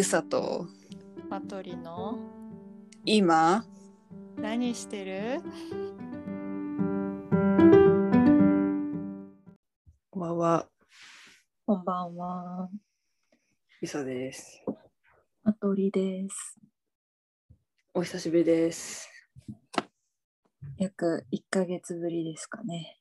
[0.00, 0.66] ゆさと。
[1.28, 2.18] マトリの？
[3.04, 3.66] 今？
[4.38, 5.42] 何してる？
[10.10, 10.68] こんばんは
[11.66, 12.70] こんばんは。
[13.82, 14.64] ゆさです。
[15.42, 16.58] マトリです。
[17.92, 19.06] お久しぶりです。
[20.78, 22.96] 約1ヶ月ぶりですかね。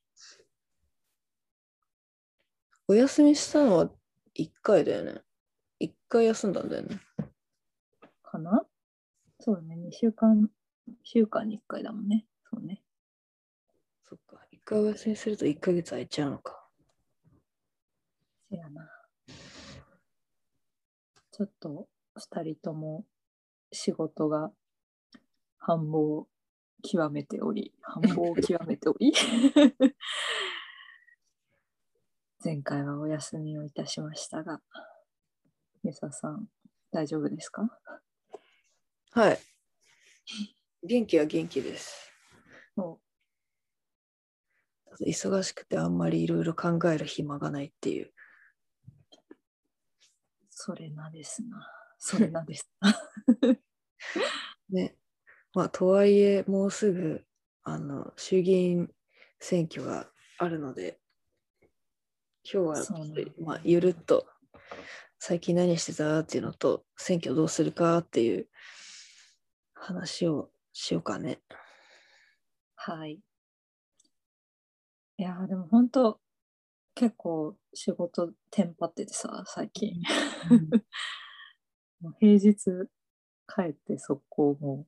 [2.90, 3.90] お休みしたのは
[4.38, 5.12] 1回だよね。
[5.12, 5.16] 1
[6.10, 7.00] 回休んだんだよね
[8.24, 8.66] かな？
[9.40, 9.76] そうだね。
[9.76, 10.50] 2週間、
[11.04, 12.26] 週間に1回だもんね。
[12.52, 12.82] そうね。
[14.04, 16.68] そっか1回お休みすると1ヶ月空いちゃうのか
[18.50, 18.90] せやな。
[21.32, 23.06] ちょっと2人とも
[23.72, 24.52] 仕事が
[25.58, 26.28] 繁忙を
[26.82, 29.14] 極めており、繁忙を極めており、
[32.44, 34.62] 前回はお休みをいたしましたが、
[35.90, 36.48] ゆささん、
[36.92, 37.68] 大丈夫ですか？
[39.12, 39.40] はい。
[40.84, 42.12] 元気は元気です。
[42.76, 43.00] も
[45.02, 48.14] 忙しくてあんまりいろいろ考える暇がないっていう。
[50.52, 51.68] それなですな。
[51.98, 52.72] それなです。
[52.82, 52.94] な。
[54.70, 54.96] ね。
[55.56, 57.26] まあとはいえもうすぐ
[57.64, 58.94] あの衆議院
[59.40, 61.00] 選挙があるので
[62.44, 64.28] 今日はまあ、ゆるっと
[65.20, 66.20] 最近何してた？
[66.20, 68.48] っていうのと選挙どうするかっていう
[69.74, 71.40] 話をしようかね。
[72.76, 73.20] はい。
[75.18, 76.22] いやーでも本当
[76.96, 80.02] 結構仕事テンパっててさ最近、
[82.00, 82.56] もう平日
[83.46, 84.88] 帰って速攻も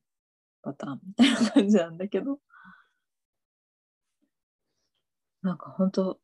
[0.62, 2.40] パターンみたいな感じなんだけど
[5.42, 6.18] なんか本当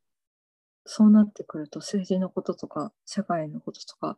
[0.91, 4.17] そうなってくると政治のこととか社会のこととか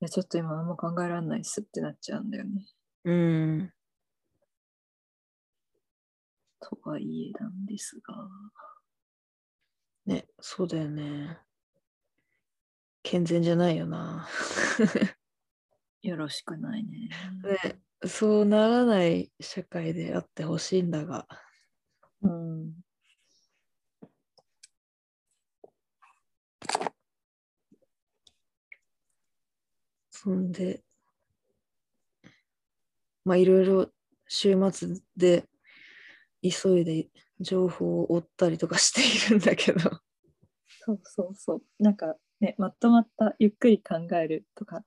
[0.00, 2.66] いやちょっと今あんま考えられないっすってなっちゃうんだよね。
[3.04, 3.72] うん。
[6.60, 8.14] とはいえなんですが。
[10.06, 11.38] ね、そうだよね。
[13.04, 14.28] 健全じゃないよな。
[16.02, 17.10] よろしくないね。
[17.62, 21.28] ね、そうならない社会であってほしいんだが。
[30.26, 30.82] そんで、
[33.24, 33.92] まあいろいろ
[34.26, 35.44] 週末で
[36.42, 37.06] 急いで
[37.38, 39.78] 情報を追ったりとかしているんだけど、
[40.84, 41.62] そうそうそう。
[41.78, 44.82] なんかね、まとまったゆっくり考えるとか、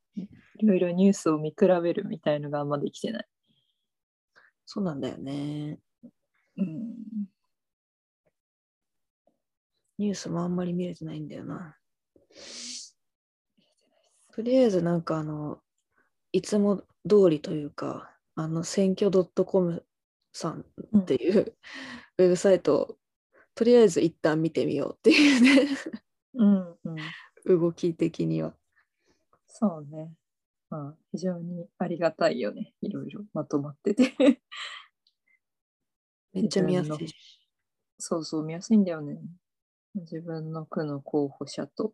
[0.57, 3.27] いろいろニュースを見比べるみたいのがあんまできてない。
[4.65, 5.79] そうなんだよね。
[6.57, 6.95] うん。
[9.97, 11.77] ニュースもあんまり見れてないんだよな。
[14.31, 15.59] とりあえずなんかあの、
[16.31, 19.11] いつも通りというか、あの、選挙
[19.45, 19.83] .com
[20.31, 20.65] さん
[20.97, 21.55] っていう
[22.17, 22.97] ウェブサイトを、
[23.55, 25.67] とりあえず一旦見てみようっていうね、
[26.35, 26.71] うん
[27.47, 27.59] うん。
[27.59, 28.53] 動き的には。
[29.47, 30.13] そうね。
[30.69, 32.73] まあ、非常にありがたいよね。
[32.81, 34.13] いろいろまとまってて。
[36.31, 37.15] めっちゃ見やすいし。
[37.97, 39.19] そうそう、見やすいんだよね。
[39.95, 41.93] 自分の区の候補者と、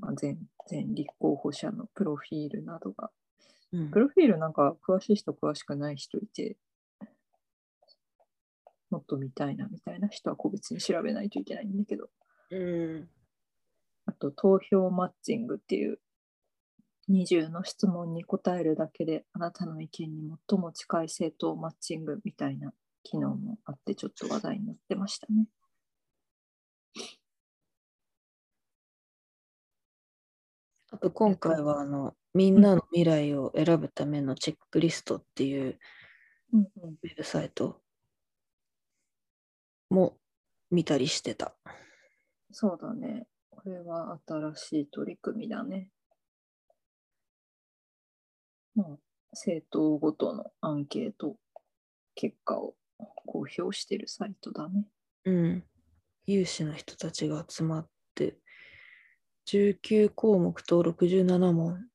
[0.00, 0.38] まあ、全
[0.68, 3.10] 全立候補者のプロフィールなどが
[3.72, 6.56] うんプロフィールなんか詳しい人詳しくない人いて、
[8.90, 12.08] もっと見たいなみたいな人は個別に調べないといけないんだけど、
[12.50, 13.08] うん。
[14.06, 16.00] あと投票マッチングっていう
[17.08, 22.72] 20の質問に答えるだけであなたの意見に最も近い政党マッチングみたいな
[23.04, 25.46] 機能もあってちょっと話題になってましたね。
[30.92, 35.78] あと今回はあの、みんなの未来を選ぶためのチェックリストっていう
[36.52, 37.80] ウェブサイト
[39.88, 40.16] も
[40.70, 41.54] 見たりしてた。
[42.52, 43.26] そうだね。
[43.50, 45.90] これは新しい取り組みだね。
[48.74, 48.86] まあ、
[49.32, 51.36] 政党ごとのアンケート
[52.14, 52.74] 結果を
[53.26, 54.86] 公表してるサイトだね。
[55.24, 55.64] うん。
[56.26, 58.38] 有志の人たちが集まって、
[59.46, 61.90] 19項目と67問。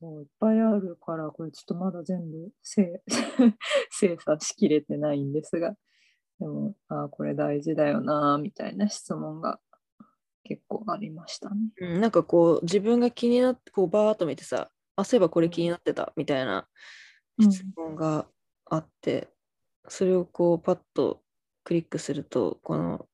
[0.00, 3.02] そういっぱいあるから、これちょっとまだ全部精
[3.90, 5.76] 精査しきれてないんですが、
[6.40, 9.60] でも、ああ、これ大事だよな、みたいな質問が
[10.42, 11.56] 結構ありましたね。
[11.80, 16.68] うん、なんかこう、自分が気になって、こう、バーっと見てさ、あ、そういえばこれ気になってたみたいな
[17.38, 18.26] うん質問が
[18.66, 19.28] あって、
[19.88, 21.22] それをこう、パッと
[21.64, 23.08] クリックすると、この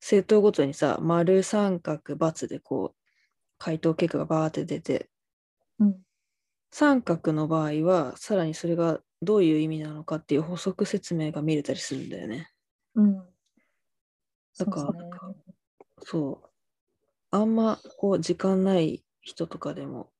[0.00, 2.98] 政党ごとにさ、丸三角×でこう、
[3.58, 5.10] 回答結果がバーって出て、
[5.78, 6.02] うん。
[6.70, 12.50] 三角の場合は、さらにそれがどういう意味なのかっていう補足説明が見れたりするんだよね。
[12.94, 13.16] うん。
[14.58, 15.34] だから。
[16.02, 16.48] そう。
[17.30, 20.10] あんまこう時間ない人とかでも、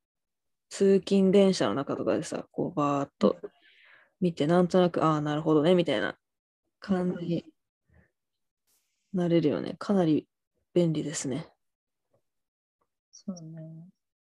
[0.70, 3.38] 通勤電車の中とかでさ、こうバーっと
[4.20, 6.18] 見て、なんとなく、ああ、なるほどね、みたいな
[6.80, 7.44] 感じに
[9.12, 9.76] なれるよね。
[9.78, 10.26] かなり
[10.74, 11.48] 便利ですね。
[13.10, 13.88] そうね。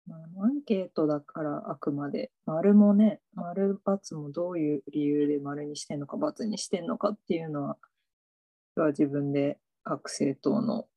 [0.06, 7.78] まあ、アンケートだからあくまで、丸もね、丸×もどういう理由で丸にしてんのか×にしてんのかっていうのは、
[8.76, 10.88] は自分で各政党の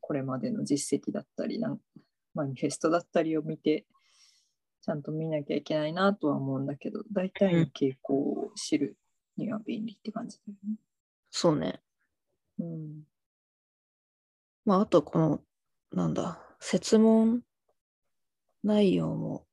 [0.00, 1.80] これまでの実績だったりなん、
[2.34, 3.86] マニフェストだったりを見て、
[4.82, 8.96] ちゃんと見なきゃいけないなとは思うんだけど、大体の傾向を知る
[9.36, 10.76] には便利って感じだよね。
[11.30, 11.80] そうね。
[12.60, 13.04] うん。
[14.64, 15.40] まあ、あとこの、
[15.92, 17.42] なんだ、設問
[18.64, 19.46] 内容も、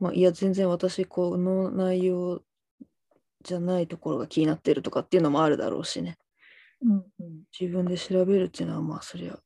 [0.00, 2.42] まあ、いや、全然私、この内容
[3.42, 6.18] じゃないところが気になってるとかっていうのもあるだろうしね。
[6.82, 7.44] うんうん。
[7.58, 9.38] 自分で調べるっていうのは、まあ、そりゃ、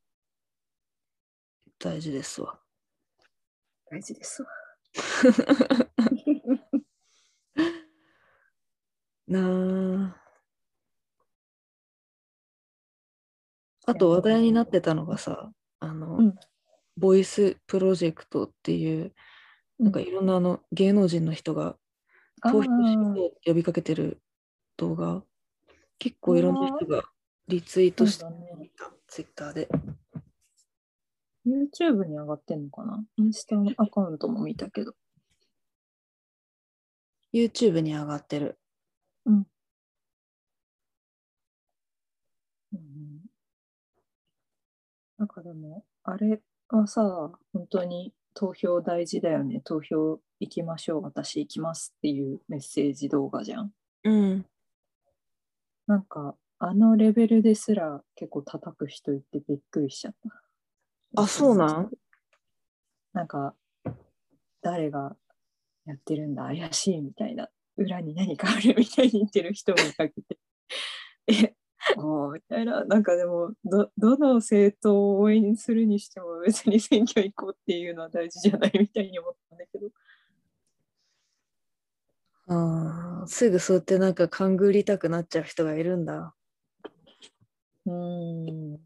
[1.78, 2.58] 大事ですわ。
[3.90, 4.48] 大事ですわ。
[9.26, 9.38] な
[10.18, 10.21] あ。
[13.86, 15.50] あと話題になってたのがさ、
[15.80, 16.34] あの、うん
[16.94, 19.14] ボイスプロジェクトっていう、
[19.78, 21.78] なんかいろんなあの芸能人の人が
[22.42, 24.20] 投票しよう呼びかけてる
[24.76, 25.22] 動画、
[25.98, 27.04] 結構いろんな人が
[27.48, 29.68] リツイートしてそうだねた、ツイッターで。
[31.46, 33.02] YouTube に上がってんのかな？
[33.16, 34.92] インスタのアカウントも見たけど。
[37.32, 38.58] YouTube に上がってる。
[39.24, 39.46] うん
[45.22, 49.60] なんかでも、あれはさ、本当に投票大事だよね。
[49.60, 51.02] 投票行きましょう。
[51.04, 53.72] 私行きますっていうメッセージ動画じゃん。
[54.02, 54.44] うん。
[55.86, 60.14] なんか、あのレベルですら結構叩く人いてびっくりしちゃっ
[61.14, 61.22] た。
[61.22, 61.90] あ、そうなん？
[63.12, 63.54] なんか、
[64.60, 65.14] 誰が
[65.84, 70.38] やってるんだ、怪しいみたいな、裏に何かあるみたいに言ってる人もいかけて、
[71.28, 71.54] え、
[71.98, 79.88] おーみたいな、なんかでもど、どの政党を応援するにしても別に選挙行こうっていうのは大事じゃないみたいに思ったんだけど、
[82.46, 86.34] あーすぐそうやってなんか勘ぐりたくなっちゃう人がいるんだ。
[87.86, 88.80] うーん、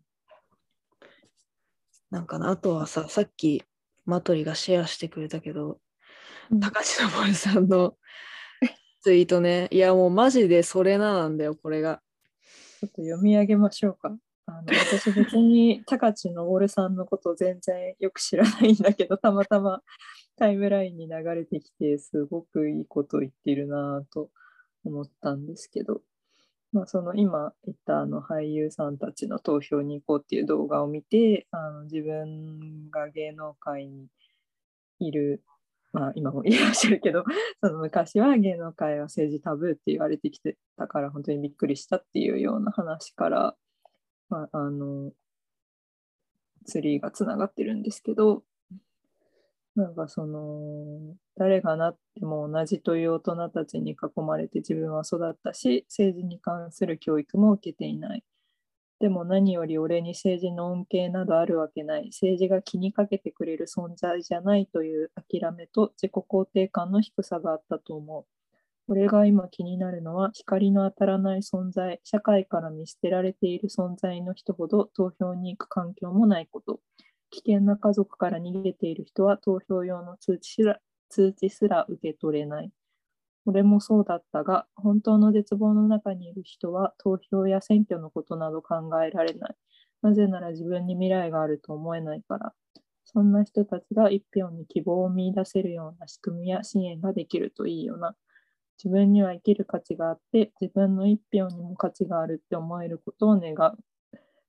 [2.10, 3.62] なんかな、あとはさ、さっき
[4.04, 5.80] マトリがシェアしてくれたけど、
[6.50, 6.60] うん。
[6.60, 7.96] 高橋昇さんの
[9.02, 12.02] ツイートね、いやもうマジでそれななんだよ、これが。
[12.80, 14.16] ちょっと読み上げましょうか。
[14.46, 19.80] あの私別に高知昇さんのこと全然よく知らないんだけどたまたま
[20.36, 24.30] タイムラインに流れてきてすごくいいこと言ってるなと
[24.84, 26.00] 思ったんですけど、
[26.72, 34.06] まあ、その今言ったあの俳優さんたちの投票に行こうっていう動画を見てあの自分が芸能界に
[35.00, 35.42] いる
[35.96, 37.24] まあ今もいらっしゃるけど
[37.64, 43.56] その昔は芸能界は政治タブーって言われてきてたから本当にびっくりしたっていうような話から、
[44.28, 45.12] まあ、あの
[46.66, 48.44] ツリーがつながってるんですけど
[49.74, 58.24] なんかその誰がなっても同じという大人たちに囲まれて自分は育ったし政治に関する教育も受けていない。
[58.98, 62.06] でも何より俺に政治の恩恵などあるわけない。
[62.06, 68.24] 政治が気にかけてくれる存在じゃないという諦めと自己肯定感の低さがあったと思う。
[68.88, 76.80] 俺が今気になるのは光の当たらない存在、社会から見捨てられている存在の人ほど投票に行く環境もないこと。
[77.30, 82.70] 危険な家族から逃げている人は投票用の通知すら通知すら受け取れない。
[83.46, 89.56] 俺もそうだったが、本当の絶望の中にいる人は投票や選挙のことなど考えられない。
[90.02, 92.52] なぜなら自分に未来があると思えないから。
[93.04, 98.16] そんな人たちが一票に希望を見出せるような仕組みや支援ができるといいよな。
[98.82, 103.78] 自分には生きる価値があって、自分の一票にも価値があるって思えることを願う。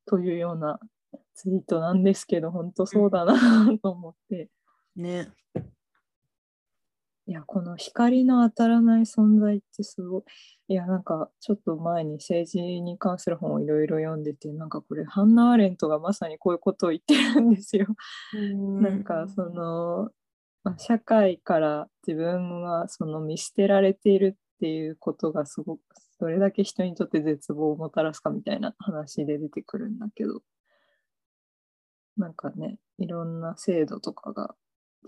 [0.06, 0.80] というような
[1.36, 4.50] ツイートなんですけど、本当そうだなと思って。
[4.96, 5.28] ね。
[7.28, 10.24] いや、この光の当たらない存在ってすごい。
[10.70, 17.88] いや、なんかちょっと前に政治に関する本をいろいろ読んでて、なんかこれ、ハンナ・アーレントがまさにこういうことを言ってるんですよ。
[18.82, 20.10] なんかその、
[20.64, 25.82] まあ社会から自分はその見捨てられているっていうことがすごく
[26.20, 30.42] どれだけ人にとって絶望をもたらすかみたいな話で出てくるんだけど
[32.18, 34.56] なんかねいろんな制度とかが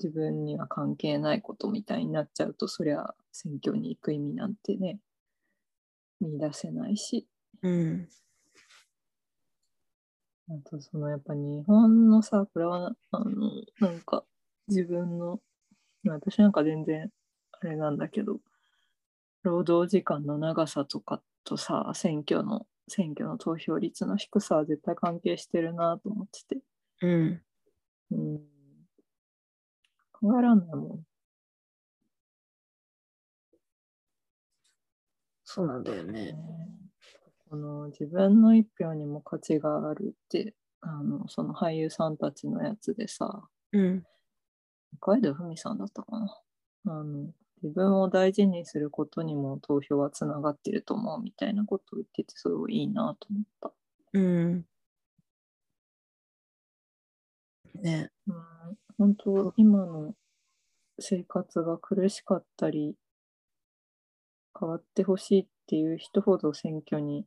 [0.01, 4.99] 自分には関係ないことみたいになっちゃうとそりゃ選挙に行く意味なんてね
[6.21, 7.27] 見出せないし
[7.61, 8.07] うん。
[10.49, 14.23] あとそのやっぱ日本のさこれはあのなんか
[14.67, 15.39] 自分の
[16.07, 17.11] 私なんか全然
[17.51, 18.39] あれなんだけど
[19.43, 26.61] 労働時間の長さとかとさ選挙の選挙の投票率の低さは絶対関係してるなと思ってて、
[27.01, 27.41] うん。
[28.11, 28.39] うん、
[30.21, 31.03] 考えらんないもん。
[35.45, 36.35] そうなんだよね。
[37.49, 44.03] この自分の一票にも価値があるってあのその俳優さんたちのやつでさうん。
[44.93, 46.27] 二階堂ふみさんだったかな
[46.85, 47.31] あの
[47.63, 53.71] 自分を大事にすることにも投票はつながってると思うみたいなことを言っててすごいいいなと思った。
[54.13, 54.65] うん。
[57.81, 58.11] ね。
[58.27, 58.35] うん、
[58.99, 60.13] 本当今の
[60.99, 62.95] 生活が苦しかったり
[64.59, 67.23] 変わってほしいっていう人ほど選挙に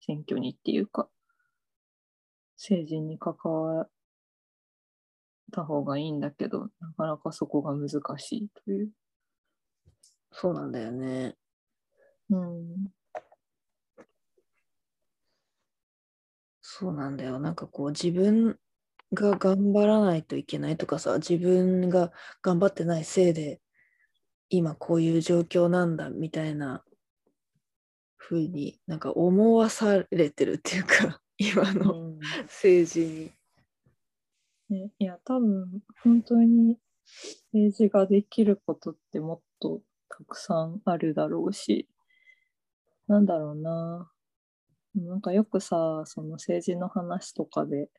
[0.00, 1.08] 選挙にっていうか
[2.56, 3.88] 政治に関わっ
[5.52, 8.90] た方がいいんだけどなかなかそこが難しいという。
[10.32, 11.36] そうなんだよね。
[12.30, 12.88] うん
[16.60, 17.38] そうなんだよ。
[17.38, 18.58] なんかこう自分
[19.12, 23.60] が頑張らないといけないとかさ、自分が頑張ってないせいで
[24.48, 26.84] 今こういう状況なんだみたいな
[28.18, 33.32] 風になんか思わされてるっていうか、 今のうん政治に。
[34.68, 36.76] ね、いや多分本当に
[37.52, 41.88] 政治ができることってもっとたくさんあるだろうし
[43.06, 44.10] なんだろうな
[44.96, 47.90] なんかよくさその政治の話とかで、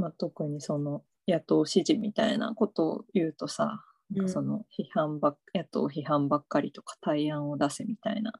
[0.00, 8.32] まあ、特にその野党支持みたいなことを言うとさ、なんかその批判ばっ野党批判ばっかりとか対案を出せみたいな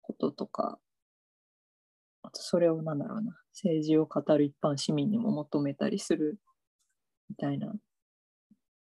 [0.00, 0.78] こととか
[2.22, 6.38] あとそれをなんだろうな政治を語る一般市民にも求めたりする
[7.28, 7.74] みたいな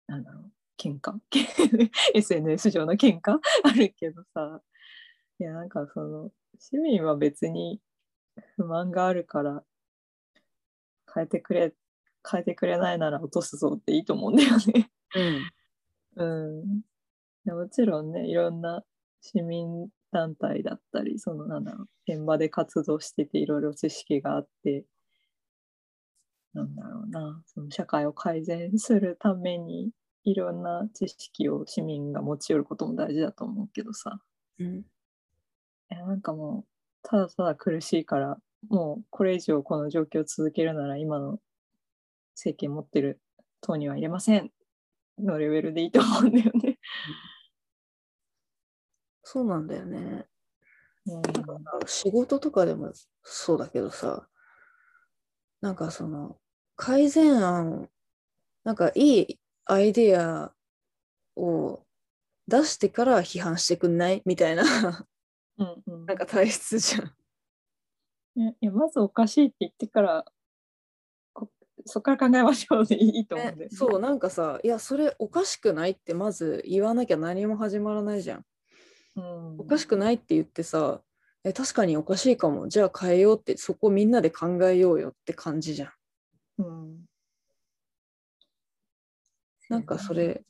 [0.08, 1.12] なんだろう喧嘩？
[2.14, 3.38] SNS 上の喧嘩？
[3.62, 4.60] あるけどさ。
[5.38, 7.80] いやなんかその市民は別に
[8.56, 9.62] 不満があるから
[11.14, 11.74] 変えてくれ
[12.30, 14.90] 変えてくれないなら落とすぞっていいと思うんだよね。
[15.14, 15.50] うん。
[16.16, 16.80] うん、
[17.44, 18.82] でもちろんねいろんな
[19.20, 24.84] 市民団体だったりそのなんだろう現場で活動してていろいろ知識があって
[26.52, 29.90] なんだろうなその社会を改善するために
[30.24, 34.20] いろんな知識を市民が持ち寄ることも大事だと思うけどさ
[34.58, 34.78] うん。
[34.78, 34.82] い
[35.90, 38.36] やなんかもうただただ苦しいから
[38.68, 41.38] もうこれ以上この状況を続けるなら今の
[42.34, 43.20] 政権持ってる
[43.60, 44.50] 党には入れません
[45.18, 46.78] のレベルでいいと思うんだよね。
[49.22, 50.26] そうなんだよね。
[51.06, 51.22] うん
[51.86, 54.28] 仕事とかでもそうだけどさ、
[55.60, 56.38] なんかその
[56.76, 57.90] 改善案、
[58.64, 60.52] なんかいいアイデア
[61.36, 61.84] を
[62.48, 64.22] 出してから批判してくんない？
[64.24, 65.06] みたいな、
[65.58, 67.14] うんうんなんか体質じゃん。
[68.40, 70.24] いやまずおかしいって言ってから
[71.32, 71.50] こ
[71.84, 73.64] そこから考えましょうでいいと思うんだよね。
[73.66, 78.44] ねそう、なんかさ、いや、それおかしくないってまず言わなきゃ何も始まらないじゃん。
[79.16, 81.02] うん、おかしくないって言ってさ、
[81.44, 82.68] え、確かにおかしいかも。
[82.68, 85.92] じゃあ変えようって、そこみんなで考えようよって感じじゃん。
[86.58, 87.06] うん、
[89.68, 90.42] なんかそれ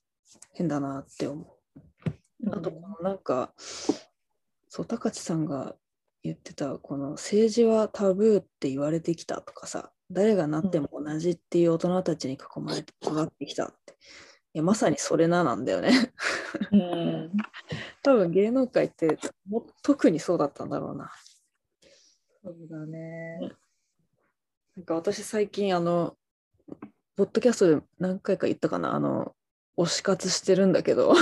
[0.52, 2.50] 変だなって思う。
[2.50, 3.52] あとこのなんか、
[4.68, 5.76] そう、高知さんが
[6.22, 13.96] 言ってた、この政治はタブーって言われてきたとかさ、誰がなっても同じっていう大人たちに囲まれて育ってきたって。
[14.52, 16.12] いや、まさにそれななんだよね。
[16.72, 17.32] うん、
[18.02, 21.10] 多分芸能界っても特にそうだったんだろうな。
[22.42, 23.52] そうだね。
[24.76, 26.16] なんか私最近あの、
[27.16, 29.34] ポッドキャストで何回か言ったかな、あの、
[29.76, 31.12] 推し活してるんだけど、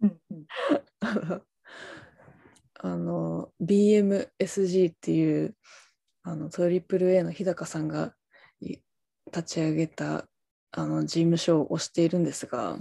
[0.00, 0.46] うんうん
[2.84, 5.54] あの BMSG っていう
[6.24, 8.12] あの AAA の日高さんが
[8.60, 8.78] い
[9.26, 10.26] 立ち上げた
[10.72, 12.78] あの事務所を推しているんですが、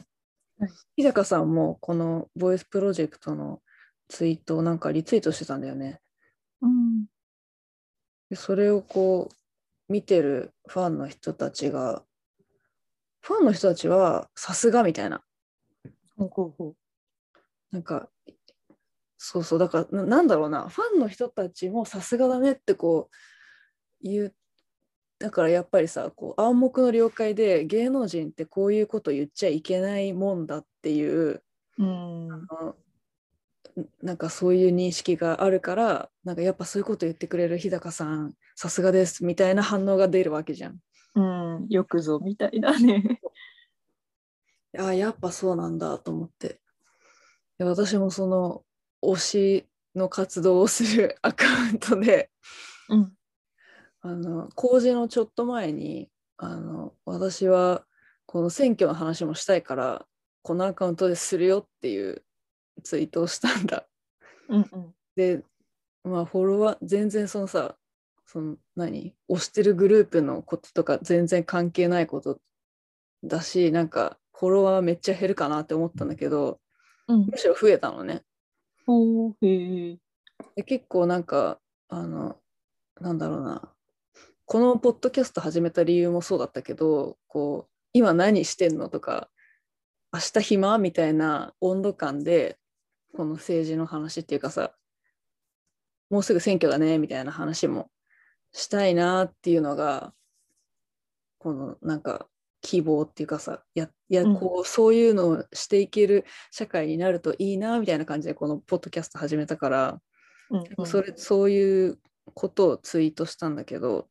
[0.60, 0.70] はい。
[0.98, 3.62] 日高さんもこのボイスプロジェクトの
[4.08, 6.00] ツイートをなんかリツイートしてたんだよね。
[6.62, 7.06] うん。
[8.32, 12.04] でそれをこう見てるファンの人たちが
[13.22, 15.22] ファンの人たちはさすがみたいな。
[16.18, 16.76] ほうほうほう。
[17.72, 18.10] なんか
[19.24, 19.60] そうそう。
[19.60, 20.68] だからななんだろうな。
[20.68, 24.36] ファンの人たちもさすがだねってこう言う。
[25.20, 31.44] だからやっぱりさこう暗黙の了解で芸能人ってこういうこと言っちゃいけないもんだっていう、
[31.78, 32.30] うん。
[34.02, 40.80] なんかそういう認識があるからなんかやっぱそういうこと言ってくれる日高さんさすがですみたいな反応が出るわけじゃん。
[41.14, 41.22] う
[41.60, 43.22] ん、よくぞみたいだね。
[44.80, 46.60] ああやっぱそうなんだと思って。
[47.60, 48.64] で私もその
[49.02, 49.66] 推し
[49.96, 52.30] の活動をするアカウントで
[52.90, 53.14] うん。
[54.04, 57.86] あの工事のちょっと前にあの私は
[58.26, 60.06] この選挙の話もしたいから
[60.42, 62.24] このアカウントでするよっていう
[62.84, 63.86] ツイートをしたんだ。
[64.50, 64.96] うんうん。
[65.16, 65.44] で
[66.04, 67.76] まあフォロワー全然そのさ
[68.26, 72.40] その何推してるグループのこととか全然関係ないこと
[73.24, 76.60] だしなんかフォロワーめっちゃ減るかなって思ったんだけど
[77.08, 77.26] うん。
[77.28, 78.24] むしろ増えたのね。
[78.94, 79.98] おへ。
[80.56, 82.38] で結構なんかあの
[83.00, 83.74] なんだろうな。
[84.46, 89.30] このポッドキャスト始めた理由もそうだったけどこう今何してんのとか
[90.12, 90.78] 明日暇？
[90.78, 92.58] みたいな温度感で
[93.16, 94.74] この政治の話っていうかさ
[96.10, 96.98] もうすぐ選挙だね？
[96.98, 97.90] みたいな話も
[98.52, 100.14] したいなっていうのが
[101.38, 102.28] このなんか
[102.62, 110.02] 希望っていうかさややうんこうそういうのをしていける社会になるといいなみたいな感じでこのポッドキャスト始めたから
[110.52, 110.86] うんうん。
[110.86, 112.00] それそういう
[112.34, 114.08] ことをツイートしたんだけど、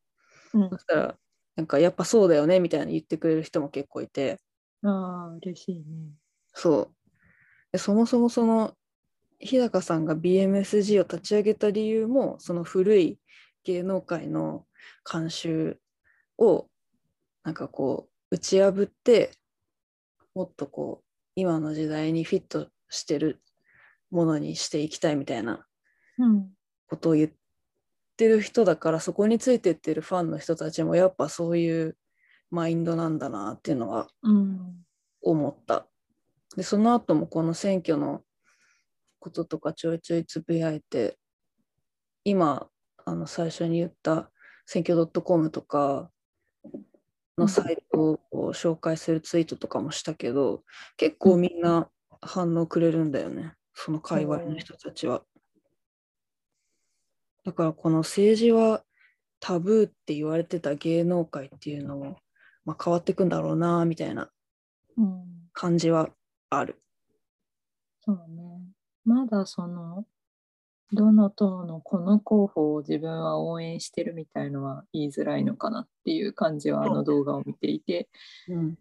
[0.54, 1.16] うんそしたら
[1.57, 4.38] なんかやっぱそうだよねみたいな言ってくれる人も結構いて
[4.83, 5.85] ああ、嬉しいね。
[6.54, 6.95] そう
[7.73, 8.75] でそもそもその
[9.38, 13.19] 日高さんが BMSG を立ち上げた理由もその古い
[13.64, 14.66] 芸能界の
[15.04, 15.78] 慣習
[16.38, 16.69] を
[17.45, 19.32] なんかこう打ち破って
[20.34, 23.40] もっとこう今の時代にフィットしてる
[24.10, 25.66] ものにしていきたいみたいな
[26.18, 26.50] うん。
[26.88, 27.30] ことを言っ
[28.16, 31.97] てる人だからそこについてってるファンの人たちもやっぱそういう
[32.50, 34.84] マインドなんだなっていうのはうん。
[35.23, 35.86] 思った。
[36.56, 38.23] でその後もこの選挙の
[39.21, 41.16] こととかちょいちょいつぶやいて
[42.25, 42.69] 今
[43.04, 44.30] あの最初に言った
[44.66, 46.10] 選挙 .com とか
[47.41, 50.63] のサイトを紹介するツイートとかもしたけど
[50.97, 51.89] 結構みんな
[52.21, 55.23] 反応くれるんだよねその界隈の人たちは。
[57.45, 58.85] だからこの政治は
[59.41, 62.19] タブーって言われてた芸能界っていうのも、
[62.67, 64.31] まあ、変わっていくんだろうなみたいな
[64.99, 65.25] うん。
[65.53, 66.11] 感じは
[66.50, 66.81] ある。
[68.00, 68.61] そうね。
[69.05, 70.05] まだその、
[70.93, 78.09] どの党のこの候補を自分は応援してるみたいのは言いづらいのかなっていう感じはあの動画を見ていて、
[78.49, 78.79] うん、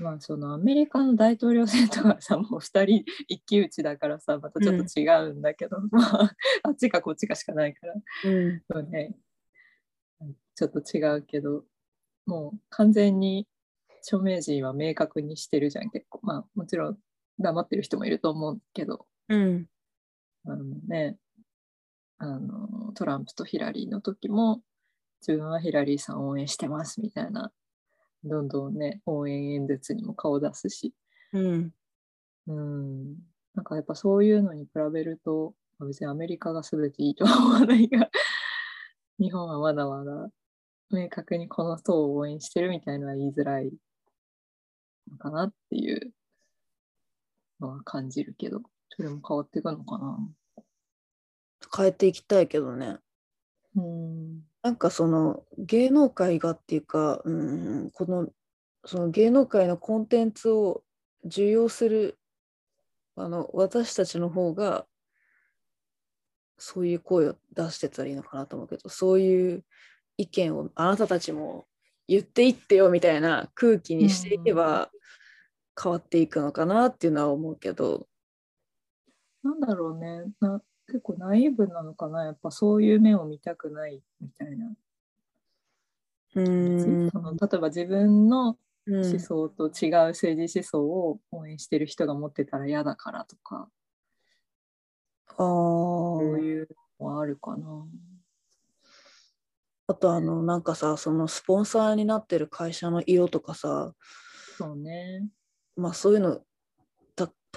[0.00, 9.14] まあそのアメリカの大統領選とかさ、もう2人一騎打ちだからさ、またちょっと違うんだけど、まああっちかこっちかしかないから、うん、そうね、
[10.54, 11.64] ちょっと違うけど、
[12.26, 13.46] もう完全に
[14.02, 16.20] 著名人は明確にしてるじゃん、結構。
[16.22, 16.98] まあもちろん
[17.38, 19.66] 黙ってる人もいると思うけど、うん、
[20.46, 21.16] あのね、
[22.18, 24.62] あのトランプとヒラリーの時も
[25.26, 27.52] 自分はヒラリーさんを応援してますみたいな
[28.24, 30.94] どんどんね応援演説にも顔出すし。
[31.32, 31.74] うん、
[32.46, 33.14] うん。
[33.54, 38.10] なんかやっぱそういうのに比べるとまあ別にアメリカが全ていいとは思わないが
[39.18, 40.30] 日本はまだまだ
[40.90, 43.72] 明確にこの党を応援してるみたいのは言いづらい
[45.10, 46.12] のかなっていう
[47.60, 50.18] のは感じるけどそれも変わっていくのかな。
[51.76, 52.98] 変えていきたいけどね。
[53.76, 54.40] うん。
[54.62, 58.28] なんかその芸能界がっていうか、うん、この
[58.84, 60.82] その芸能界のコンテンツを
[61.24, 62.18] 受容する
[63.16, 64.86] あの私たちの方が
[66.58, 69.64] そういう声を出してたらいいのかなと思うけどそういう
[70.16, 71.66] 意見をあなたたちも
[72.08, 74.90] 言っていってよみたいな空気にしていけば
[75.80, 78.06] 変わっていくのかなっていうのは思うけど、
[79.42, 80.24] なんだろうね。
[80.40, 82.24] な結構ナイーブなのかな？
[82.24, 84.72] やっぱそういう面を見たくないみたいな、
[86.34, 87.10] うん。
[87.10, 88.56] その例えば自分の
[88.88, 89.04] うん。
[89.04, 93.68] 思想と違う政治思想を応援してる人が持ってたら嫌だからとか。
[95.26, 95.36] あー。
[95.36, 96.68] そういう
[97.00, 97.66] のはあるかな。
[99.88, 103.92] あとあのなんかさそのスポンサーになってる会社の色とかさ。
[104.56, 105.26] そうね。
[105.74, 106.40] まあそういうのだ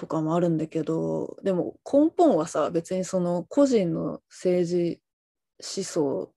[0.00, 5.00] とかもあるんだけどでも根本はさ別にその個人の政治
[5.60, 6.32] 思想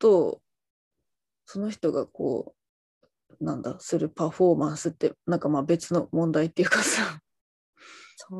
[0.00, 0.40] と
[1.46, 2.56] その人がこ
[3.40, 7.20] うなんだするパフォーマンスってなんかまあ別の問題っていうかさ。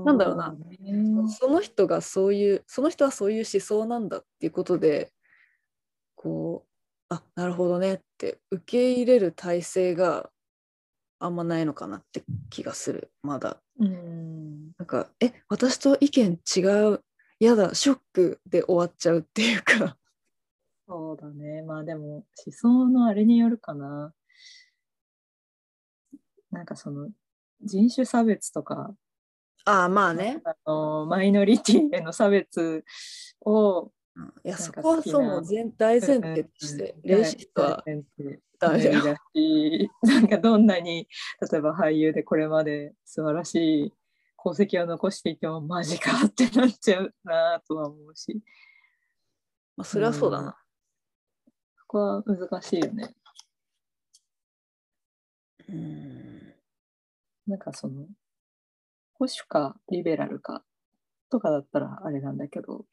[0.05, 0.53] なんだろうな。
[0.53, 1.29] ね。
[1.29, 5.13] その人がそういうその人はそういう思想なんだっていうことで
[6.17, 10.31] こうあなるほどねって受け入れる体制が
[11.21, 13.61] あんまないのかなって気がするまだ。
[13.79, 17.01] うんなんかえ私と意見違う
[17.39, 19.97] やだショックで終わっちゃうっていうか。
[20.87, 21.63] そうだね。
[21.63, 24.13] まあでも思想のあれによるかな。
[26.51, 27.09] なんかその
[27.63, 28.95] 人種差別とか。
[29.65, 30.43] ああまあね。
[30.45, 32.85] あのマイノリティへの差別
[33.41, 33.91] を
[34.45, 37.83] いやそこはそう全大前提としてうんレイシストは
[38.61, 41.09] 大前提だし、なんかどんなに
[41.51, 43.93] 例えば俳優でこれまで素晴らしい
[44.45, 48.43] 功績を残していてもマジかってなっちゃうなとは思うし、
[49.77, 50.59] まあそれはそうだな。
[51.79, 53.15] そこは難しいよね。
[55.69, 56.55] うん。
[57.47, 58.07] なんかその
[59.15, 60.63] 保守かリベラルか
[61.31, 62.85] とかだったらあれなんだけど、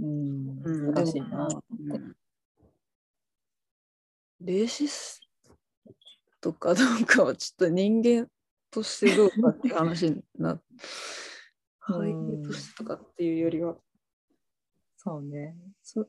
[0.00, 1.46] うん、うん難しいな。
[1.46, 2.16] うん
[4.44, 5.20] レイシス
[6.40, 8.26] トかどうかはちょっと人間
[8.72, 10.60] としてどうかって話になうん
[11.80, 13.76] 俳優としてとかっていうよりは
[14.96, 15.56] そうね。
[15.82, 16.06] そ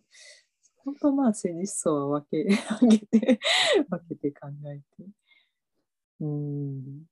[0.85, 3.39] 本当まあ政治思想は分け分けて
[3.89, 5.09] 分けて考えて。
[6.19, 7.05] うん。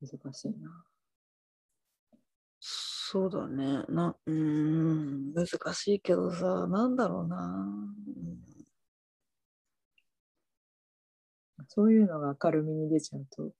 [0.00, 0.84] 難しいな。
[2.60, 7.66] そうだねなうーん難しいけどさなんだろうな
[11.68, 13.52] そういうのが明るみに出ちゃうと、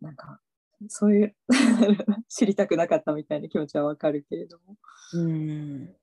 [0.00, 0.40] なんか、
[0.88, 1.36] そういう
[2.28, 4.76] 知りたくなかったみたいな気持ちはわかるけれども。
[5.14, 5.96] うん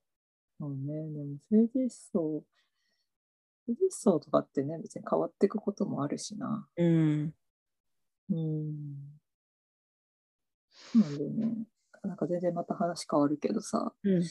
[0.57, 2.45] そうね、でも政治思想、
[3.67, 6.69] 政治思想とかってね、別に変わっていくこともあるしな。
[6.77, 7.35] うん
[8.29, 9.19] うん。
[10.95, 11.67] なんでね、
[12.03, 14.23] なんか全然また話変わるけどさ、うん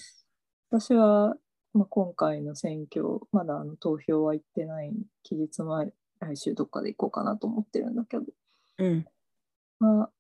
[0.70, 1.36] 私は、
[1.72, 8.24] まあ、今回の選挙、まだあの投票は行ってない期日前、来週どっかで行こうかなと思ってるんだけど、
[8.78, 9.06] うん。
[9.78, 10.10] まあ、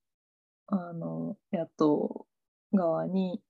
[0.66, 2.26] あの、野党
[2.72, 3.40] 側に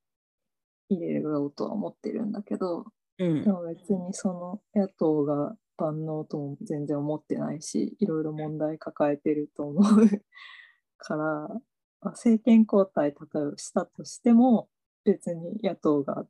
[0.88, 2.86] 入れようとは思ってるんだけど、
[3.18, 3.44] うん。
[3.44, 9.82] でも別にその野党が万能とも全然思ってないし、いろいろ問題抱えてると思う
[10.98, 11.60] から、ま
[12.00, 14.68] あ政権交代例えばしたとしても、
[15.04, 16.26] 別に野党が、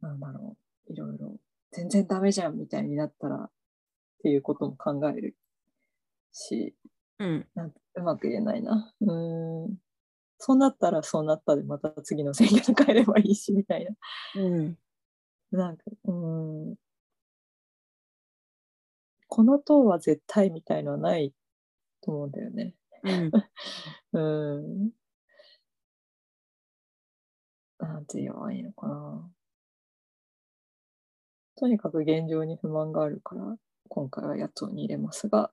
[0.00, 0.56] なんだろ
[0.88, 1.38] う、いろいろ
[1.72, 3.50] 全然ダメじゃんみたいになったら
[4.18, 5.36] っていうことも考える
[6.32, 6.74] し、
[7.18, 8.94] うんなんうまく言えないな。
[9.00, 9.76] うーん。
[10.38, 13.92] そうなったらそうなったでまた次の選挙に変えればいいしみたいな。
[14.42, 14.78] うん
[15.50, 16.76] なんか、うーん。
[19.28, 21.32] この党は絶対みたいのはない
[22.02, 22.74] と思うんだよね。
[23.04, 23.30] うん
[24.12, 24.90] うーん。
[27.78, 29.30] なんて言えばいいのかな。
[31.56, 33.56] とにかく現状に不満があるから、
[33.88, 35.50] 今回は野党に入れますが、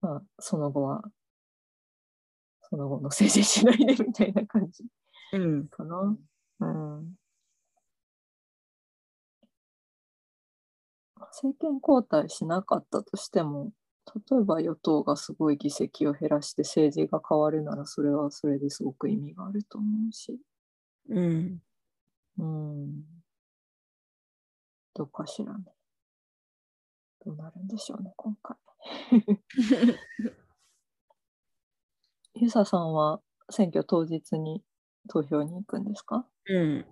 [0.00, 1.02] まあ、その後は、
[2.62, 4.84] その後の政治次第でみたいな感じ
[5.32, 6.16] うんかな？
[6.60, 7.16] うん。
[11.32, 13.72] 政権交代しなかったとしても、
[14.30, 20.40] 例えば与党がすごい議席を減らして政治が変わるなら、それはそれですごく意味があると思うし。
[21.08, 21.58] うん
[22.38, 23.04] うん。
[24.94, 25.64] どうかしらね。
[27.24, 28.56] どうなるんでしょうね、今回。
[32.34, 34.62] ゆささんは選挙当日に
[35.08, 36.26] 投票に行くんですか？
[36.46, 36.84] うん。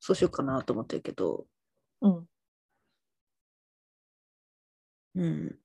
[0.00, 1.46] そうしようかなと思ってるけど。
[2.02, 2.28] うん。
[5.14, 5.60] うん。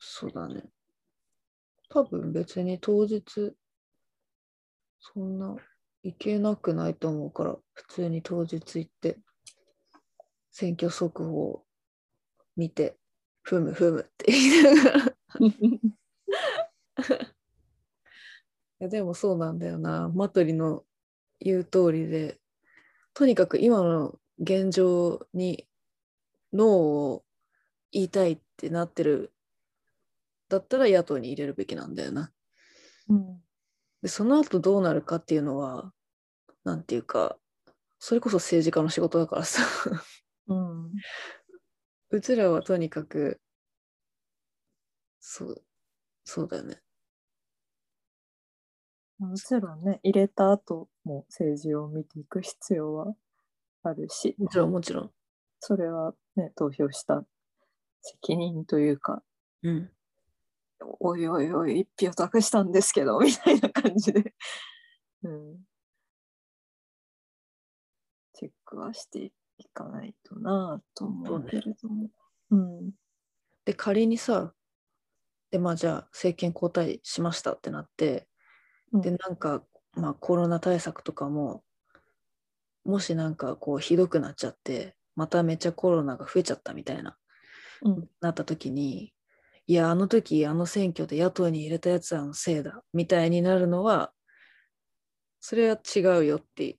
[0.00, 0.72] そうだね。
[1.88, 3.54] 多分別に当日
[5.00, 5.56] そんな
[6.02, 9.18] 行けなくないと思うから普通に当日行って
[10.52, 11.64] 選挙速報を
[12.56, 12.96] 見て
[13.42, 15.16] ふむふむって言いながら
[18.80, 20.84] いやでもそうなんだよなマトリの
[21.40, 22.38] 言う通りで
[23.14, 25.66] とにかく今の現状に
[26.52, 27.24] ノーを
[27.90, 29.32] 言いたいってなってる
[30.48, 32.30] だったら野党に入れるべきなんだよな。
[33.08, 33.42] うん。
[34.02, 35.92] でその後どうなるかっていうのは
[36.64, 37.38] なんていうか
[37.98, 39.62] それこそ政治家の仕事だからさ
[40.52, 40.92] うん。
[42.10, 43.40] うちらはとにかく
[45.20, 45.62] そう
[46.24, 46.82] そうだよね。
[49.18, 53.14] もちろんね、入れた後も政治を見ていく必要は
[53.84, 55.10] あるし、もちろんもちろん。
[55.60, 57.24] それはね、投票した
[58.02, 59.22] 責任というか、
[59.62, 59.90] うん。
[61.00, 64.34] おいおいおい、一票託したんですけど、みたいな感じで、
[65.24, 65.58] うん。
[68.34, 69.32] チェックはしてい
[69.72, 72.10] かないとなぁと思うけれども。
[72.50, 72.90] うん。
[73.64, 74.52] で、仮にさ、
[75.50, 78.26] で、まあじゃあ政権交代しましたってなって、
[78.92, 79.62] で、うんなんか、
[79.94, 81.62] まあコロナ対策とかも、
[82.84, 87.16] もしなんかこうひどくなっちゃって、まためっちゃコロナが増えちゃったみたいな、
[87.82, 89.12] うんなった時に、
[89.66, 94.12] いや、あの時、あの選挙で野党に入れたやつらのせいだ、みたいになるのは、
[95.40, 96.78] それは違うよって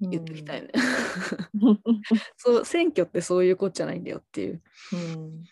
[0.00, 0.72] 言っておきたいね。
[2.36, 4.62] そう、選挙ってそういうことじゃないんだよっていう。
[4.92, 5.44] うん。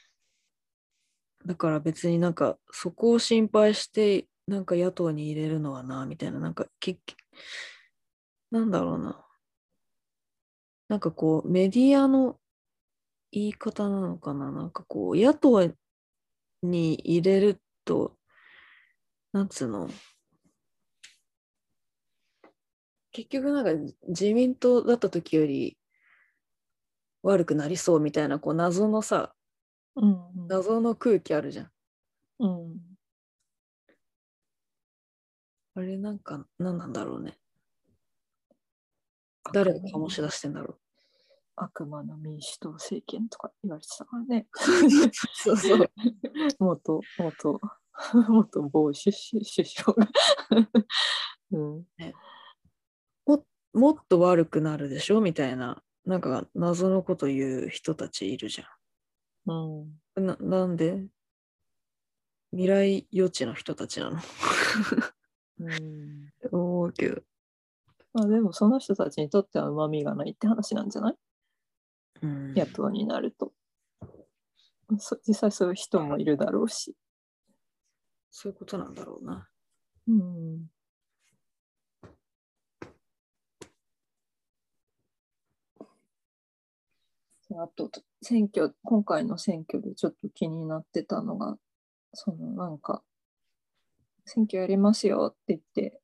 [1.46, 6.66] だから別になんかそこを心配してなんか野党に入れるのはなみたいななんか
[8.51, 9.25] なんだろうな
[10.88, 12.38] なんかこうメディアの
[13.33, 15.62] 言い方なのかななんかこう野党
[16.62, 18.16] に入れると
[19.33, 19.88] なんつうの？
[23.24, 25.76] 結局なんか自民党だった時より
[27.22, 29.35] 悪くなりそうみたいなこう謎のさ
[29.96, 30.46] うん。
[30.48, 31.70] 謎の空気あるじゃん。
[32.38, 32.80] うん。
[35.74, 37.37] あれなんか何なんだろうね。
[39.52, 40.78] 誰が醸し出してんだろ
[41.56, 44.46] 悪魔の民主党政権とか言われてたからね。
[44.52, 44.56] う。
[45.35, 45.90] そうそう。
[46.59, 47.61] 元、元、
[48.28, 50.09] 元某首相が。
[51.52, 51.87] うん。
[53.74, 55.20] もっと悪くなるでしょ？
[55.20, 58.64] みたいな、なんか謎のこと言う人たちいるじゃ
[59.46, 60.00] うん。
[60.20, 60.26] ん。
[60.26, 61.11] ななんで？
[62.52, 64.18] 未来予知の人たちなの？
[65.59, 66.33] うん。
[66.52, 67.22] 思うけど。
[68.14, 71.16] まあでもその人たちにとってはうまみがないって話なんじゃない？
[72.22, 73.52] うん、野党になると。
[74.98, 76.94] そ実際そういう人もいるだろうし。
[78.33, 79.50] そういうことなんだろうな。
[80.06, 80.70] うん。
[87.58, 87.90] あと、
[88.22, 91.56] 選挙、今回の選挙でちょっと気になってたのが、
[92.14, 93.02] そのなんか、
[94.24, 96.00] 選挙やりますよって言って、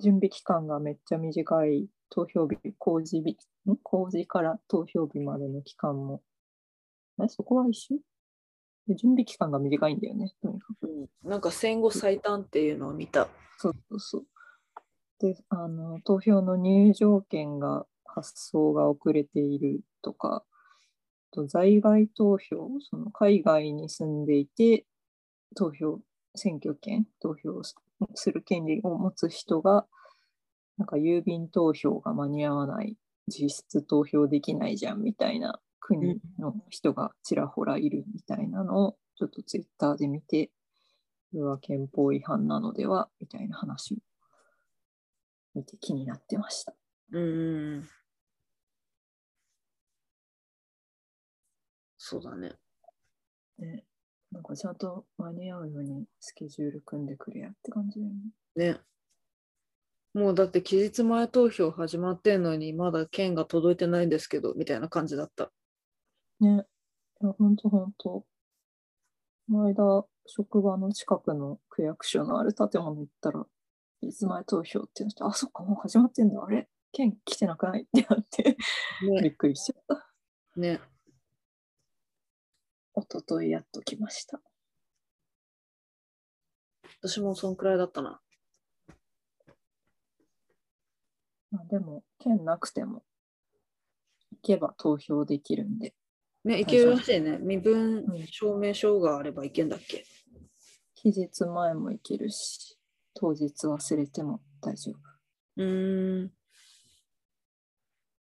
[0.00, 3.38] 準備期間がめっちゃ短い投票日、公示日、
[3.70, 3.76] ん？
[3.82, 6.22] 公示から投票日までの期間も、
[7.22, 7.98] え、そこは一緒？
[8.88, 10.88] で準備期間が短いんだよね、とにかく。
[10.88, 13.28] うん、なんか戦後最短っていうのを見た。
[13.58, 14.26] そうそうそう。
[15.20, 20.51] で、あの、投票の入場券が発送が遅れているとか、あ
[21.32, 24.86] と在外投票、その海外に住んでいて、
[25.56, 26.00] 投票、
[26.34, 29.86] 選挙権、投票する権利を持つ人が、
[30.78, 32.96] なんか郵便投票が間に合わない、
[33.28, 40.50] 実質投票できないじゃんみたいな国の人がちらほらいるみたいなのを、ちょっとツイッターで見て、
[41.32, 43.96] これは憲法違反なのではみたいな話を
[45.54, 46.74] 見て気になってました。
[47.12, 47.88] うん。
[52.04, 52.50] そうだね。
[53.58, 53.84] ね、
[54.32, 58.12] なんかちゃんと間に合うようにスケジュール組んでくれやって感じだよ
[58.56, 58.72] ね。
[58.74, 58.80] ね。
[60.12, 65.52] もうだって期日前投票始まってんのにまだ券が届いてないんですけどみたいな感じだった。
[66.40, 66.66] ね。
[67.22, 68.08] いや、ほんとほんと。
[68.08, 68.26] こ
[69.48, 73.46] の間、職場の近くの区役所のある建物行ったら、
[74.00, 76.44] 期日前投票っていうのして、あ、そっか、もう始まってんだ。
[76.44, 76.68] あれ？
[76.90, 77.82] 券来てなくない？
[77.82, 78.56] ってなって、
[79.00, 79.28] びね。
[79.28, 80.10] っくりしちゃった。
[80.56, 80.80] ね。
[82.94, 84.40] 一昨日やっと来ました。
[87.00, 88.20] 私もそんくらいだったな。
[91.50, 93.02] まあ、でも、券なくても、
[94.30, 95.94] 行けば投票できるんで、
[96.44, 97.38] ね、いけるらしいね。
[97.38, 100.04] 身分うん証明書があればいけんだっけ？
[100.94, 102.78] 期日前も行けるし、
[103.14, 104.96] 当日忘れても大丈夫。
[105.56, 106.32] うーん。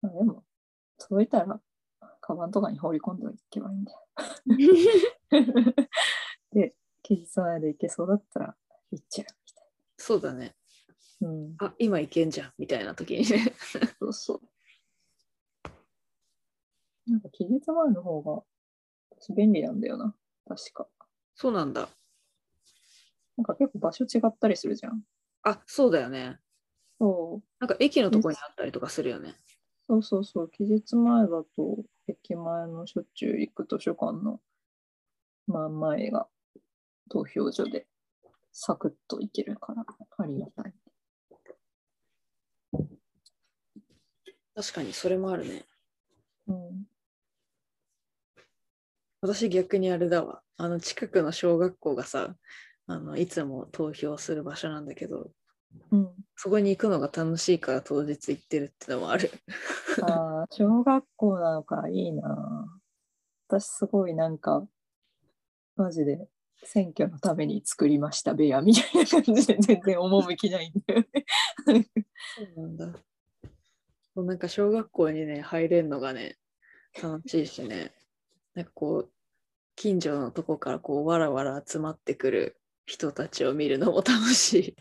[0.02, 0.44] まあ、でも、
[0.98, 1.60] 届いたら、
[2.20, 4.05] カバンとかに放り込んでおけばいいんだよ。
[6.52, 8.56] で、期日前で行けそうだったら、
[8.90, 10.56] 行っちゃうみたいそうだね。
[11.20, 11.28] な。
[11.28, 13.54] うん、あ、今いけんじゃんみたいな時にね。
[13.98, 14.40] そうそう。
[17.10, 18.42] なんか期日前の方が
[19.18, 20.14] 私便利なんだよな、
[20.46, 20.88] 確か。
[21.34, 21.88] そうなんだ。
[23.36, 25.02] なんか結構場所違ったりするじゃん。
[25.42, 26.38] あ、そうだよね。
[26.98, 29.34] そうなんか駅のとこにあったりとかするよね。
[29.86, 31.44] そうそうそう、期日前だと、
[32.08, 34.40] 駅前のしょっちゅう行く図書館の
[35.46, 36.28] 真ん前が
[37.10, 37.86] 投票所で
[38.52, 39.84] サクッと行けるから
[40.18, 40.74] ありがたい。
[44.54, 45.66] 確かにそれもあるね。
[46.46, 46.84] うん。
[49.20, 50.40] 私逆にあれだわ。
[50.56, 52.36] あの近くの小学校がさ、
[52.86, 55.30] あのいつも投票する場所なんだけど、
[55.90, 59.30] うん、そこに行くのが楽しいから当日行ってるってのもある。
[60.02, 62.80] ああ、小学校なのか、いいな。
[63.48, 64.66] 私すごいなんか、
[65.76, 66.28] マジで
[66.64, 71.26] 選挙のために作りました、ベアみたいな感じで 全然趣ないんだよね。
[72.36, 72.92] そうなんだ。
[74.14, 76.38] そうなんか小学校にね、入れるのがね、
[77.02, 77.92] 楽しいしね、
[78.54, 79.12] なんかこう、
[79.76, 84.76] 近所のとこからこう、わらわら集まってくる人たちを見るのも楽し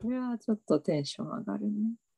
[0.00, 1.70] これはちょっとテンション上がるね。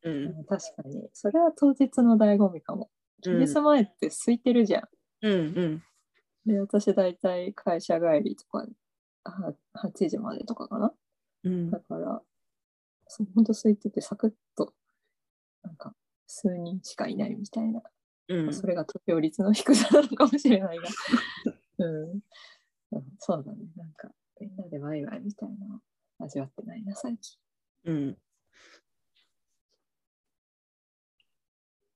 [0.04, 0.08] い。
[0.08, 0.24] うん。
[0.38, 1.08] うん確かに。
[1.12, 2.84] それは当日の醍醐味かも。
[2.84, 2.92] うん
[3.22, 4.82] キリスト前って空いてるじゃん。
[5.22, 5.82] うんうん。
[6.44, 8.66] で、私大体会社帰りとか、
[9.22, 10.92] は8時までとかかな。
[11.44, 12.20] うんだから、
[13.34, 14.74] ほんと空いててサクッと、
[15.62, 15.94] なんか
[16.26, 17.80] 数人しかいないみたいな。
[18.28, 18.52] うん。
[18.52, 20.84] それが投票率の低さなのかもしれないが。
[21.78, 22.10] うん。
[22.12, 22.22] うん
[23.18, 23.58] そうだね。
[23.76, 25.80] なんか、みんなでワイワイみたいなの
[26.18, 27.38] 味わってないな、最近。
[27.84, 28.16] うん。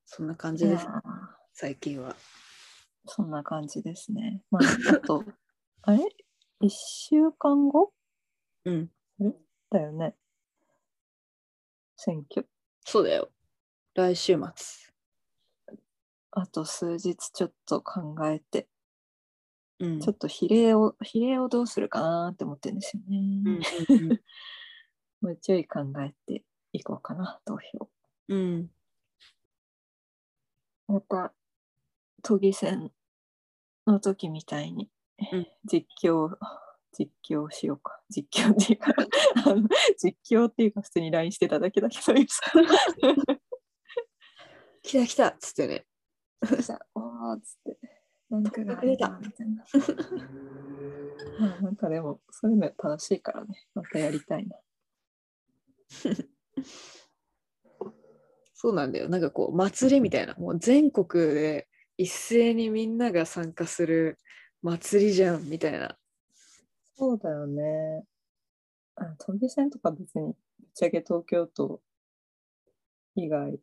[0.05, 1.01] そんな感じです、いやー
[1.53, 2.15] 最近は。
[3.05, 4.41] そんな感じですね。
[4.51, 5.23] まあ、あと、
[5.83, 5.99] あれ
[6.61, 7.93] ?1 週間後？
[8.65, 8.91] うん。
[9.69, 10.15] だよね。
[11.95, 12.47] 選挙。
[12.85, 13.31] そうだよ。
[13.93, 14.93] 来週末。
[16.31, 18.67] あと数日ちょっと考えて、
[19.79, 19.99] うん。
[19.99, 23.17] ちょっと比例を、比例をどうするかなって思ってるんですよね。
[23.45, 24.21] うんうん
[25.21, 27.89] もうちょい考えていこうかな、投票。
[28.29, 28.37] うん。
[28.37, 28.71] うん。
[30.87, 31.33] また、
[32.23, 32.91] 都議選
[33.85, 34.89] の時みたいに
[35.31, 36.35] うん実況、
[36.91, 37.99] 実況しようか。
[38.09, 38.93] 実況っていうか、
[39.49, 42.01] あの実況っていうか普通に LINE してただけだけど、
[44.83, 45.85] 来た来たっつってね。
[46.61, 47.79] さおーっつって、
[48.29, 49.65] なんかが出たみたいな。
[51.39, 54.57] まあなんかでも、そういうの楽しいからね、またやりたいな。
[58.53, 59.07] そうなんだよ。
[59.07, 64.17] なんかこう、祭りみたいな、もう全国で一斉にみんなが参加する
[64.63, 65.97] 祭りじゃんみたいな。
[66.95, 68.03] そうだよね。
[68.95, 71.81] あ都議選とか別に、ぶっちゃけ東京都
[73.15, 73.59] 以外、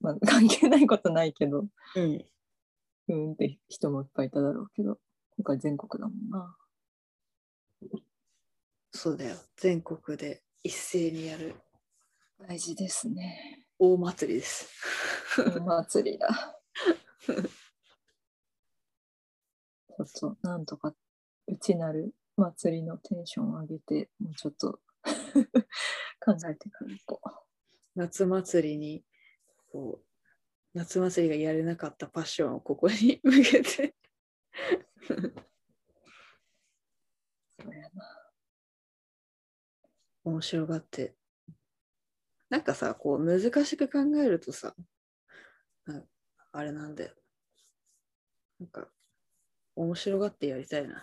[0.00, 2.24] まあ、関係ないことないけど、うん。
[3.08, 4.98] うんって人もいっぱいいただろうけど、
[5.36, 6.56] 今回全国だもんな。
[8.92, 9.36] そうだよ。
[9.56, 11.54] 全国で一斉にやる
[12.46, 13.64] 大事ですね。
[13.78, 14.68] 大祭りです。
[15.56, 16.60] お祭りだ。
[17.26, 20.92] ちょっと、なんとか、
[21.46, 24.72] 内なる祭りのテンションを上げて、もうちょっと
[26.22, 27.18] 考えてからいこ
[27.94, 29.02] 夏祭りに、
[29.72, 30.04] こう、
[30.74, 33.94] 夏祭りがやれなかったパッションをここに向けて。
[35.08, 35.32] う。
[37.58, 38.17] そうやな。
[40.28, 41.14] 面白がって。
[42.50, 44.74] なんかさ、こう難しく考えるとさ、
[45.86, 46.02] な
[46.52, 47.14] あれなんだよ。
[48.60, 48.88] なんか、
[49.76, 51.02] 面白がってやりたいな。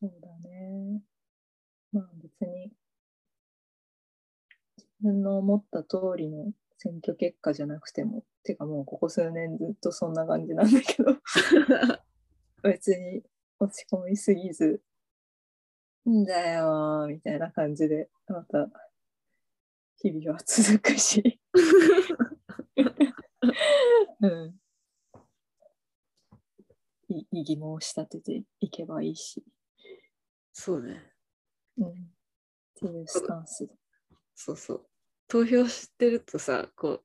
[0.00, 1.00] そうだね。
[1.92, 2.72] まあ別に、
[4.78, 11.16] 自分の思った通りの選挙結果じゃなくても、てかもうここ数年ずっとそんな感じなんだけど、
[12.62, 13.22] 別に
[13.58, 14.82] 落ち込みすぎず、
[16.08, 18.68] んだよーみたいな感じで、また
[19.96, 21.40] 日々は続くし。
[24.20, 24.60] うん。
[27.08, 29.44] い異議申し立てていけばいいし。
[30.52, 31.12] そうね。
[31.78, 31.88] うん。
[31.88, 31.94] っ
[32.74, 33.74] ていうスタンスで。
[34.34, 34.86] そうそう。
[35.28, 37.02] 投票してるとさ、こ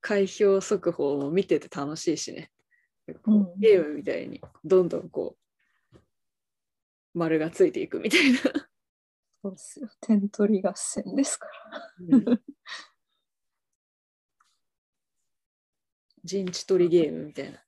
[0.00, 2.50] 開票速報も見てて楽しいしね。
[3.24, 5.41] うんゲームみたいに、どんどんこう、
[7.14, 8.38] 丸がついていくみたいな。
[9.42, 9.88] そうっすよ。
[10.00, 12.16] 点取り合戦ですから。
[12.16, 12.42] うん
[16.24, 17.58] 陣地取りゲームみたいな。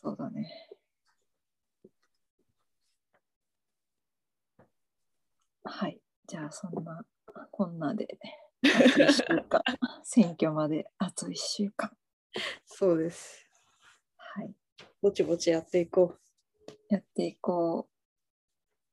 [0.00, 0.50] そうだね。
[5.64, 6.00] はい。
[6.26, 7.04] じゃあ、そんな、
[7.50, 8.18] こんなで、
[8.64, 9.62] あと1週間、
[10.04, 11.94] 選挙まであと1週間。
[12.64, 13.46] そうです。
[14.16, 14.54] はい。
[15.02, 16.16] ぼちぼちやっていこ
[16.88, 17.97] やっていこう。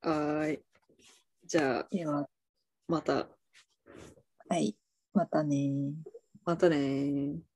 [0.06, 0.60] はーい。
[1.44, 2.28] じゃあう。、では、
[2.86, 3.26] また、
[4.48, 4.76] はい。
[5.12, 5.92] またねー。
[6.44, 7.55] またねー。